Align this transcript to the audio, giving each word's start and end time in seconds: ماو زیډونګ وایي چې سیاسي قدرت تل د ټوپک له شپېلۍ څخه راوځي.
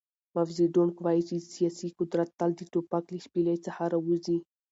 ماو 0.33 0.49
زیډونګ 0.57 0.95
وایي 0.99 1.23
چې 1.29 1.35
سیاسي 1.53 1.87
قدرت 1.99 2.29
تل 2.39 2.51
د 2.55 2.61
ټوپک 2.71 3.03
له 3.13 3.19
شپېلۍ 3.25 3.57
څخه 3.65 3.81
راوځي. 3.93 4.37